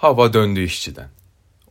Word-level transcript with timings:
Hava 0.00 0.32
döndü 0.32 0.64
işçiden. 0.64 1.08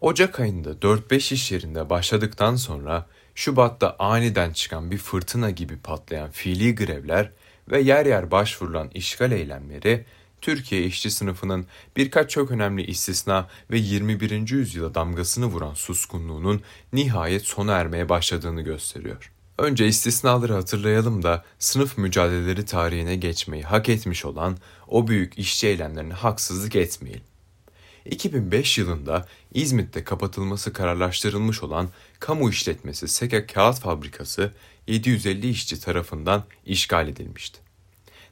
Ocak 0.02 0.40
ayında 0.40 0.72
4-5 0.72 1.34
iş 1.34 1.52
yerinde 1.52 1.90
başladıktan 1.90 2.56
sonra 2.56 3.08
Şubat'ta 3.36 3.96
aniden 4.00 4.54
çıkan 4.54 4.92
bir 4.92 4.98
fırtına 4.98 5.50
gibi 5.50 5.78
patlayan 5.78 6.32
fiili 6.32 6.76
grevler 6.76 7.32
ve 7.72 7.82
yer 7.82 8.06
yer 8.06 8.32
başvurulan 8.32 8.90
işgal 8.94 9.32
eylemleri 9.32 10.06
Türkiye 10.42 10.84
işçi 10.84 11.12
sınıfının 11.12 11.66
birkaç 11.98 12.30
çok 12.30 12.52
önemli 12.52 12.86
istisna 12.86 13.48
ve 13.72 13.78
21. 13.78 14.50
yüzyıla 14.50 14.96
damgasını 14.96 15.46
vuran 15.46 15.74
suskunluğunun 15.74 16.62
nihayet 16.94 17.46
sona 17.46 17.74
ermeye 17.74 18.10
başladığını 18.10 18.62
gösteriyor. 18.62 19.32
Önce 19.58 19.88
istisnaları 19.88 20.54
hatırlayalım 20.54 21.24
da 21.24 21.46
sınıf 21.60 21.98
mücadeleleri 21.98 22.66
tarihine 22.66 23.16
geçmeyi 23.16 23.64
hak 23.64 23.90
etmiş 23.90 24.26
olan 24.26 24.58
o 24.88 25.08
büyük 25.08 25.38
işçi 25.40 25.68
eylemlerine 25.68 26.14
haksızlık 26.14 26.76
etmeyelim. 26.76 27.24
2005 28.06 28.78
yılında 28.78 29.28
İzmit'te 29.54 30.04
kapatılması 30.04 30.74
kararlaştırılmış 30.74 31.64
olan 31.64 31.90
kamu 32.20 32.50
işletmesi 32.50 33.08
Seka 33.08 33.48
Kağıt 33.48 33.80
Fabrikası 33.80 34.54
750 34.88 35.50
işçi 35.50 35.80
tarafından 35.80 36.44
işgal 36.66 37.08
edilmişti. 37.08 37.60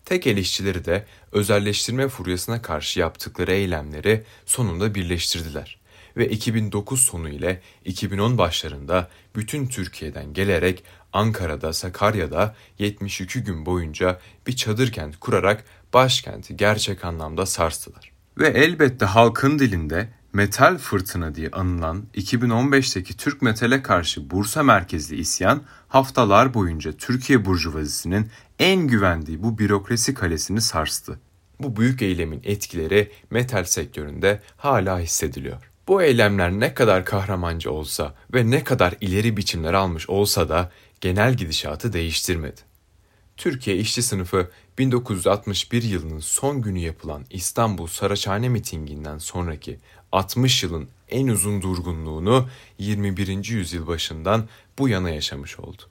Tek 0.06 0.28
el 0.28 0.38
işçileri 0.38 0.86
de 0.86 1.06
özelleştirme 1.32 2.08
furyasına 2.08 2.62
karşı 2.62 3.00
yaptıkları 3.00 3.52
eylemleri 3.52 4.24
sonunda 4.46 4.96
birleştirdiler 4.96 5.80
ve 6.18 6.30
2009 6.30 7.02
sonu 7.02 7.30
ile 7.30 7.62
2010 7.86 8.38
başlarında 8.38 9.10
bütün 9.36 9.68
Türkiye'den 9.68 10.34
gelerek 10.34 10.84
Ankara'da, 11.14 11.74
Sakarya'da 11.74 12.56
72 12.80 13.44
gün 13.44 13.66
boyunca 13.66 14.20
bir 14.48 14.56
çadır 14.56 14.92
kent 14.92 15.20
kurarak 15.20 15.64
başkenti 15.94 16.58
gerçek 16.58 17.06
anlamda 17.06 17.46
sarstılar. 17.46 18.17
Ve 18.40 18.48
elbette 18.48 19.06
halkın 19.06 19.60
dilinde 19.60 20.10
metal 20.34 20.78
fırtına 20.78 21.36
diye 21.36 21.50
anılan 21.52 22.06
2015'teki 22.16 23.18
Türk 23.18 23.42
metale 23.42 23.82
karşı 23.82 24.30
Bursa 24.30 24.64
merkezli 24.64 25.16
isyan 25.16 25.64
haftalar 25.88 26.54
boyunca 26.54 26.92
Türkiye 26.92 27.46
burjuvazisinin 27.46 28.30
en 28.60 28.88
güvendiği 28.88 29.44
bu 29.44 29.58
bürokrasi 29.58 30.14
kalesini 30.14 30.62
sarstı. 30.62 31.20
Bu 31.60 31.76
büyük 31.76 32.02
eylemin 32.02 32.42
etkileri 32.44 33.12
metal 33.32 33.64
sektöründe 33.64 34.42
hala 34.58 35.00
hissediliyor. 35.00 35.72
Bu 35.88 36.02
eylemler 36.02 36.52
ne 36.52 36.74
kadar 36.74 37.06
kahramanca 37.06 37.72
olsa 37.72 38.16
ve 38.34 38.52
ne 38.52 38.64
kadar 38.64 38.96
ileri 39.02 39.38
biçimler 39.38 39.74
almış 39.74 40.10
olsa 40.10 40.50
da 40.50 40.72
genel 41.02 41.34
gidişatı 41.34 41.94
değiştirmedi. 41.94 42.62
Türkiye 43.38 43.78
işçi 43.78 44.04
sınıfı 44.04 44.52
1961 44.78 45.84
yılının 45.84 46.20
son 46.20 46.62
günü 46.62 46.80
yapılan 46.80 47.26
İstanbul 47.30 47.88
Saraçhane 47.88 48.50
mitinginden 48.50 49.18
sonraki 49.18 49.80
60 50.12 50.64
yılın 50.64 50.90
en 51.10 51.28
uzun 51.28 51.62
durgunluğunu 51.62 52.50
21. 52.80 53.46
yüzyıl 53.50 53.88
başından 53.88 54.48
bu 54.80 54.90
yana 54.90 55.10
yaşamış 55.10 55.60
oldu. 55.60 55.82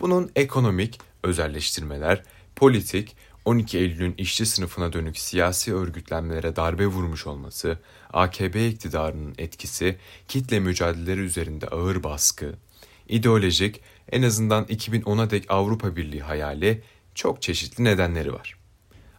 Bunun 0.00 0.30
ekonomik 0.36 0.98
özelleştirmeler, 1.22 2.22
politik, 2.56 3.16
12 3.44 3.78
Eylül'ün 3.78 4.14
işçi 4.18 4.46
sınıfına 4.46 4.92
dönük 4.92 5.18
siyasi 5.18 5.74
örgütlenmelere 5.74 6.56
darbe 6.56 6.86
vurmuş 6.86 7.26
olması, 7.26 7.78
AKP 8.12 8.68
iktidarının 8.68 9.34
etkisi, 9.38 9.96
kitle 10.28 10.60
mücadeleleri 10.60 11.20
üzerinde 11.20 11.66
ağır 11.66 12.02
baskı, 12.02 12.54
ideolojik, 13.10 13.80
en 14.12 14.22
azından 14.22 14.64
2010'a 14.64 15.30
dek 15.30 15.44
Avrupa 15.48 15.96
Birliği 15.96 16.22
hayali 16.22 16.82
çok 17.14 17.42
çeşitli 17.42 17.84
nedenleri 17.84 18.32
var. 18.32 18.56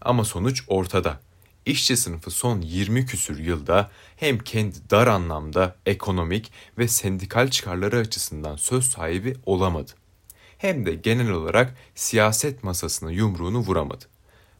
Ama 0.01 0.23
sonuç 0.23 0.63
ortada. 0.67 1.19
İşçi 1.65 1.97
sınıfı 1.97 2.31
son 2.31 2.61
20 2.61 3.05
küsür 3.05 3.39
yılda 3.39 3.91
hem 4.15 4.39
kendi 4.39 4.89
dar 4.89 5.07
anlamda 5.07 5.75
ekonomik 5.85 6.51
ve 6.77 6.87
sendikal 6.87 7.47
çıkarları 7.47 7.97
açısından 7.97 8.55
söz 8.55 8.85
sahibi 8.85 9.35
olamadı. 9.45 9.91
Hem 10.57 10.85
de 10.85 10.95
genel 10.95 11.29
olarak 11.29 11.75
siyaset 11.95 12.63
masasına 12.63 13.11
yumruğunu 13.11 13.59
vuramadı. 13.59 14.05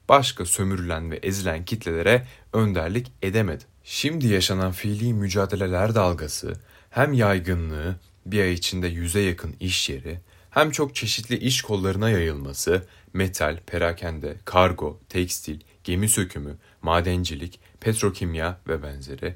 Başka 0.09 0.46
sömürülen 0.46 1.12
ve 1.12 1.16
ezilen 1.16 1.66
kitlelere 1.66 2.28
önderlik 2.53 3.12
edemedi. 3.22 3.64
Şimdi 3.84 4.28
yaşanan 4.28 4.72
fiili 4.72 5.14
mücadeleler 5.14 5.96
dalgası 5.96 6.53
hem 6.90 7.14
yaygınlığı 7.14 7.96
bir 8.26 8.42
ay 8.42 8.54
içinde 8.54 8.88
yüze 8.88 9.20
yakın 9.20 9.56
iş 9.59 9.90
yeri, 9.90 10.20
hem 10.50 10.72
çok 10.72 10.96
çeşitli 10.96 11.38
iş 11.38 11.62
kollarına 11.62 12.09
yayılması, 12.09 12.86
metal, 13.14 13.58
perakende, 13.68 14.38
kargo, 14.46 15.00
tekstil, 15.09 15.59
gemi 15.84 16.09
sökümü, 16.09 16.58
madencilik, 16.82 17.59
petrokimya 17.80 18.59
ve 18.68 18.84
benzeri, 18.84 19.36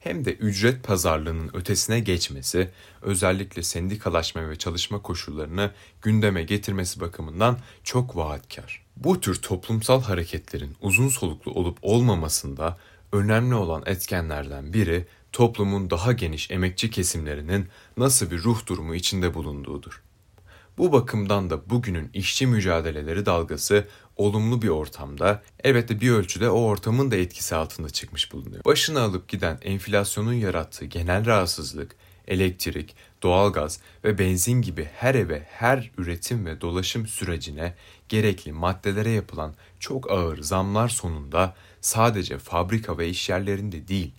hem 0.00 0.24
de 0.24 0.32
ücret 0.32 0.84
pazarlığının 0.84 1.50
ötesine 1.54 2.00
geçmesi, 2.00 2.70
özellikle 3.02 3.62
sendikalaşma 3.62 4.50
ve 4.50 4.56
çalışma 4.56 5.02
koşullarını 5.02 5.70
gündeme 6.02 6.42
getirmesi 6.42 7.00
bakımından 7.00 7.58
çok 7.84 8.16
vaatkar. 8.16 8.86
Bu 8.96 9.20
tür 9.20 9.34
toplumsal 9.34 10.02
hareketlerin 10.02 10.76
uzun 10.80 11.08
soluklu 11.08 11.52
olup 11.52 11.78
olmamasında 11.82 12.78
önemli 13.16 13.54
olan 13.54 13.82
etkenlerden 13.86 14.72
biri 14.72 15.06
toplumun 15.32 15.90
daha 15.90 16.12
geniş 16.12 16.50
emekçi 16.50 16.90
kesimlerinin 16.90 17.68
nasıl 17.96 18.30
bir 18.30 18.38
ruh 18.38 18.66
durumu 18.66 18.94
içinde 18.94 19.34
bulunduğudur. 19.34 20.02
Bu 20.78 20.92
bakımdan 20.92 21.50
da 21.50 21.70
bugünün 21.70 22.10
işçi 22.14 22.46
mücadeleleri 22.46 23.26
dalgası 23.26 23.86
olumlu 24.16 24.62
bir 24.62 24.68
ortamda, 24.68 25.42
elbette 25.64 26.00
bir 26.00 26.10
ölçüde 26.10 26.50
o 26.50 26.60
ortamın 26.60 27.10
da 27.10 27.16
etkisi 27.16 27.54
altında 27.54 27.90
çıkmış 27.90 28.32
bulunuyor. 28.32 28.64
Başını 28.64 29.00
alıp 29.00 29.28
giden 29.28 29.58
enflasyonun 29.62 30.32
yarattığı 30.32 30.84
genel 30.84 31.26
rahatsızlık, 31.26 31.96
elektrik, 32.28 32.94
doğalgaz 33.22 33.80
ve 34.04 34.18
benzin 34.18 34.62
gibi 34.62 34.88
her 34.94 35.14
eve, 35.14 35.46
her 35.50 35.90
üretim 35.98 36.46
ve 36.46 36.60
dolaşım 36.60 37.06
sürecine 37.06 37.74
gerekli 38.08 38.52
maddelere 38.52 39.10
yapılan 39.10 39.54
çok 39.80 40.10
ağır 40.10 40.42
zamlar 40.42 40.88
sonunda 40.88 41.54
sadece 41.80 42.38
fabrika 42.38 42.98
ve 42.98 43.08
iş 43.08 43.28
yerlerinde 43.28 43.88
değil, 43.88 44.12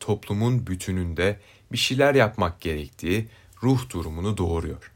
toplumun 0.00 0.66
bütününde 0.66 1.40
bir 1.72 1.78
şeyler 1.78 2.14
yapmak 2.14 2.60
gerektiği 2.60 3.28
ruh 3.62 3.90
durumunu 3.90 4.36
doğuruyor. 4.36 4.92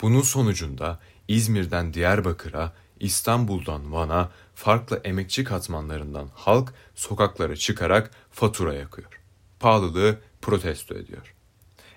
Bunun 0.00 0.22
sonucunda 0.22 1.00
İzmir'den 1.28 1.94
Diyarbakır'a, 1.94 2.72
İstanbul'dan 3.00 3.92
Van'a 3.92 4.30
farklı 4.54 5.00
emekçi 5.04 5.44
katmanlarından 5.44 6.28
halk 6.34 6.74
sokaklara 6.94 7.56
çıkarak 7.56 8.10
fatura 8.30 8.74
yakıyor. 8.74 9.20
Pahalılığı 9.60 10.18
protesto 10.42 10.94
ediyor. 10.94 11.34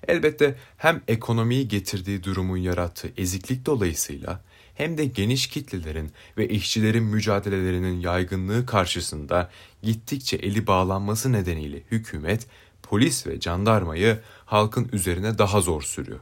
Elbette 0.07 0.55
hem 0.77 1.01
ekonomiyi 1.07 1.67
getirdiği 1.67 2.23
durumun 2.23 2.57
yarattığı 2.57 3.11
eziklik 3.17 3.66
dolayısıyla 3.66 4.41
hem 4.75 4.97
de 4.97 5.05
geniş 5.05 5.47
kitlelerin 5.47 6.11
ve 6.38 6.47
işçilerin 6.47 7.03
mücadelelerinin 7.03 7.99
yaygınlığı 7.99 8.66
karşısında 8.66 9.49
gittikçe 9.83 10.35
eli 10.35 10.67
bağlanması 10.67 11.31
nedeniyle 11.31 11.83
hükümet, 11.91 12.47
polis 12.83 13.27
ve 13.27 13.41
jandarmayı 13.41 14.19
halkın 14.45 14.89
üzerine 14.91 15.38
daha 15.38 15.61
zor 15.61 15.81
sürüyor. 15.81 16.19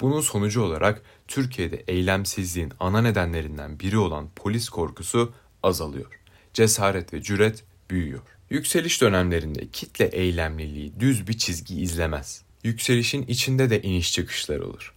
Bunun 0.00 0.20
sonucu 0.20 0.62
olarak 0.62 1.02
Türkiye'de 1.28 1.84
eylemsizliğin 1.88 2.72
ana 2.80 3.02
nedenlerinden 3.02 3.80
biri 3.80 3.98
olan 3.98 4.28
polis 4.36 4.68
korkusu 4.68 5.32
azalıyor. 5.62 6.20
Cesaret 6.54 7.12
ve 7.12 7.22
cüret 7.22 7.64
büyüyor. 7.90 8.20
Yükseliş 8.50 9.00
dönemlerinde 9.00 9.68
kitle 9.68 10.04
eylemliliği 10.04 11.00
düz 11.00 11.28
bir 11.28 11.38
çizgi 11.38 11.80
izlemez. 11.80 12.43
Yükselişin 12.64 13.22
içinde 13.22 13.70
de 13.70 13.82
iniş 13.82 14.12
çıkışlar 14.12 14.58
olur. 14.58 14.94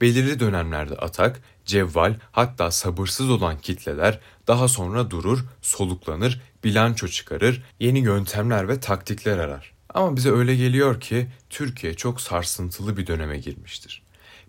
Belirli 0.00 0.40
dönemlerde 0.40 0.94
atak, 0.94 1.42
cevval 1.66 2.14
hatta 2.32 2.70
sabırsız 2.70 3.30
olan 3.30 3.58
kitleler 3.58 4.20
daha 4.46 4.68
sonra 4.68 5.10
durur, 5.10 5.44
soluklanır, 5.62 6.40
bilanço 6.64 7.08
çıkarır, 7.08 7.62
yeni 7.80 7.98
yöntemler 7.98 8.68
ve 8.68 8.80
taktikler 8.80 9.38
arar. 9.38 9.72
Ama 9.94 10.16
bize 10.16 10.30
öyle 10.30 10.56
geliyor 10.56 11.00
ki 11.00 11.26
Türkiye 11.50 11.94
çok 11.94 12.20
sarsıntılı 12.20 12.96
bir 12.96 13.06
döneme 13.06 13.38
girmiştir. 13.38 14.02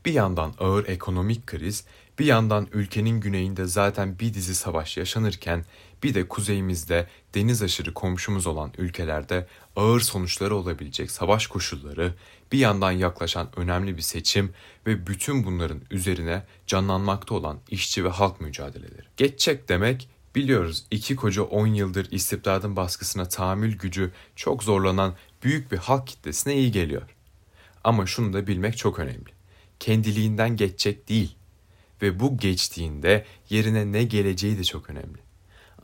Bir 0.05 0.13
yandan 0.13 0.53
ağır 0.59 0.87
ekonomik 0.87 1.47
kriz, 1.47 1.85
bir 2.19 2.25
yandan 2.25 2.67
ülkenin 2.71 3.19
güneyinde 3.19 3.65
zaten 3.65 4.19
bir 4.19 4.33
dizi 4.33 4.55
savaş 4.55 4.97
yaşanırken 4.97 5.65
bir 6.03 6.13
de 6.13 6.27
kuzeyimizde 6.27 7.07
deniz 7.35 7.63
aşırı 7.63 7.93
komşumuz 7.93 8.47
olan 8.47 8.73
ülkelerde 8.77 9.47
ağır 9.75 9.99
sonuçları 9.99 10.55
olabilecek 10.55 11.11
savaş 11.11 11.47
koşulları, 11.47 12.13
bir 12.51 12.57
yandan 12.57 12.91
yaklaşan 12.91 13.49
önemli 13.55 13.97
bir 13.97 14.01
seçim 14.01 14.53
ve 14.87 15.07
bütün 15.07 15.45
bunların 15.45 15.81
üzerine 15.91 16.43
canlanmakta 16.67 17.35
olan 17.35 17.59
işçi 17.69 18.03
ve 18.03 18.09
halk 18.09 18.41
mücadeleleri. 18.41 19.07
Geçecek 19.17 19.69
demek 19.69 20.09
biliyoruz 20.35 20.85
iki 20.91 21.15
koca 21.15 21.43
10 21.43 21.67
yıldır 21.67 22.11
istibdadın 22.11 22.75
baskısına 22.75 23.29
tahammül 23.29 23.77
gücü 23.77 24.11
çok 24.35 24.63
zorlanan 24.63 25.15
büyük 25.43 25.71
bir 25.71 25.77
halk 25.77 26.07
kitlesine 26.07 26.55
iyi 26.55 26.71
geliyor. 26.71 27.15
Ama 27.83 28.05
şunu 28.05 28.33
da 28.33 28.47
bilmek 28.47 28.77
çok 28.77 28.99
önemli 28.99 29.37
kendiliğinden 29.79 30.55
geçecek 30.57 31.09
değil 31.09 31.35
ve 32.01 32.19
bu 32.19 32.37
geçtiğinde 32.37 33.25
yerine 33.49 33.91
ne 33.91 34.03
geleceği 34.03 34.57
de 34.57 34.63
çok 34.63 34.89
önemli. 34.89 35.27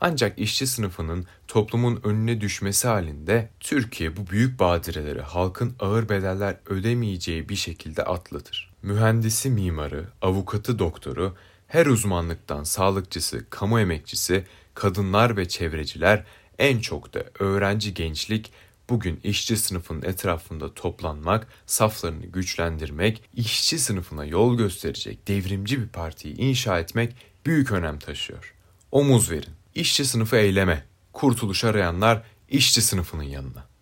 Ancak 0.00 0.38
işçi 0.38 0.66
sınıfının 0.66 1.26
toplumun 1.48 2.00
önüne 2.04 2.40
düşmesi 2.40 2.88
halinde 2.88 3.48
Türkiye 3.60 4.16
bu 4.16 4.26
büyük 4.26 4.58
badireleri 4.58 5.20
halkın 5.20 5.74
ağır 5.80 6.08
bedeller 6.08 6.56
ödemeyeceği 6.66 7.48
bir 7.48 7.56
şekilde 7.56 8.04
atlatır. 8.04 8.70
Mühendisi, 8.82 9.50
mimarı, 9.50 10.08
avukatı, 10.22 10.78
doktoru, 10.78 11.34
her 11.68 11.86
uzmanlıktan 11.86 12.64
sağlıkçısı, 12.64 13.44
kamu 13.50 13.80
emekçisi, 13.80 14.44
kadınlar 14.74 15.36
ve 15.36 15.48
çevreciler 15.48 16.24
en 16.58 16.78
çok 16.78 17.14
da 17.14 17.24
öğrenci 17.38 17.94
gençlik 17.94 18.52
bugün 18.90 19.20
işçi 19.24 19.56
sınıfının 19.56 20.02
etrafında 20.02 20.74
toplanmak, 20.74 21.46
saflarını 21.66 22.26
güçlendirmek, 22.26 23.22
işçi 23.34 23.78
sınıfına 23.78 24.24
yol 24.24 24.56
gösterecek 24.56 25.28
devrimci 25.28 25.80
bir 25.82 25.88
partiyi 25.88 26.36
inşa 26.36 26.78
etmek 26.78 27.16
büyük 27.46 27.72
önem 27.72 27.98
taşıyor. 27.98 28.54
Omuz 28.92 29.30
verin. 29.30 29.54
İşçi 29.74 30.04
sınıfı 30.04 30.36
eyleme. 30.36 30.84
Kurtuluş 31.12 31.64
arayanlar 31.64 32.22
işçi 32.48 32.82
sınıfının 32.82 33.22
yanına. 33.22 33.73